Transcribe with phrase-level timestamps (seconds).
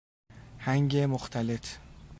[0.57, 1.67] هنگ مختلط